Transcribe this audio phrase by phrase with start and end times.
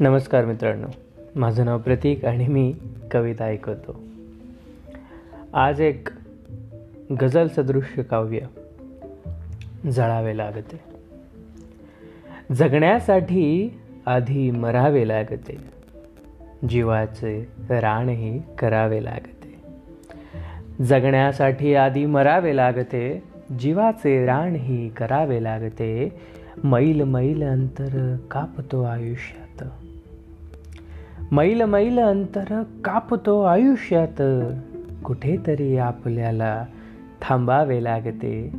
[0.00, 0.86] नमस्कार मित्रांनो.
[1.36, 2.74] माझं नाव प्रतीक आणि मी
[3.10, 4.00] कविता ऐकवतो
[5.54, 6.08] आज एक
[7.22, 8.38] गझल सदृश्य काव्य
[9.90, 10.80] जळावे लागते.
[12.54, 15.56] जगण्यासाठी आधी मरावे लागते.
[16.68, 19.62] जीवाचे राणही करावे लागते.
[20.84, 23.22] जगण्यासाठी आधी मरावे लागते.
[23.58, 26.20] जीवाचे राणही करावे लागते.
[26.64, 29.42] मैल मैल अंतर कापतो आयुष्यात.
[31.32, 34.22] मैल मैल अंतर कापतो आयुष्यात
[35.04, 36.64] कुठेतरी आपल्याला
[37.22, 38.52] थांबावे लागते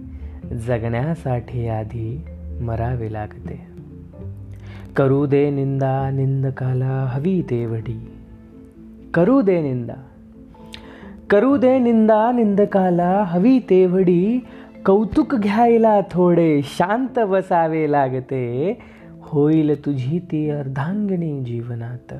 [0.68, 2.26] जगण्यासाठी आधी
[2.62, 3.74] मरावे लागते
[4.98, 8.00] करू दे निंदा निंदकाला हवी तेवढी
[9.14, 9.94] करू दे निंदा
[11.30, 14.40] करू दे निंदा निंदकाला हवी तेवढी
[14.86, 18.78] कौतुक घ्यायला थोडे शांत बसावे लागते
[19.26, 22.14] होईल तुझी ती अर्धांगिनी जीवनात.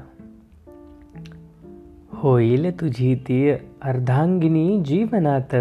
[2.14, 3.50] होईल तुझी ती
[3.82, 5.56] अर्धांगिनी जीवनात.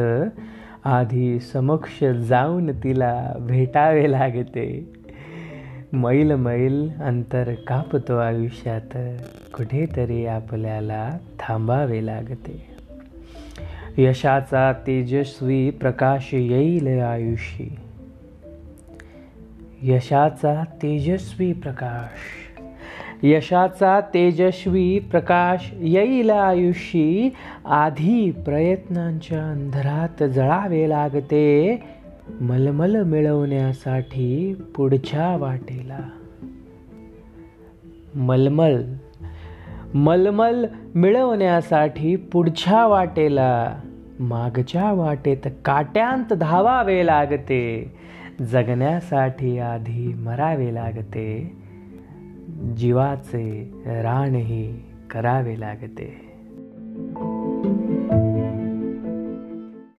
[0.85, 4.93] आधी समक्ष जाऊन तिला भेटावे लागते.
[5.93, 9.19] मैल मैल अंतर कापतो आयुष्यात.
[9.55, 12.67] कुठेतरी आपल्याला थांबावे लागते.
[13.99, 17.82] यशाचा तेजस्वी प्रकाश येईल आयुष्य.
[19.85, 22.19] यशाचा तेजस्वी प्रकाश.
[23.23, 27.29] यशाचा तेजस्वी प्रकाश येईल आयुष्य
[27.65, 31.83] आधी प्रयत्नांच्या अंधरात जळावे लागते
[32.41, 35.99] मलमल मिळवण्यासाठी पुढच्या वाटेला.
[38.15, 38.83] मलमल
[39.95, 43.79] मलमल मिळवण्यासाठी पुढच्या वाटेला.
[44.21, 47.93] मागच्या वाटेत काट्यांत धावावे लागते
[48.41, 51.57] जगण्यासाठी आधी मरावे लागते.
[52.77, 56.33] जीवाचे रानही करावे लागते.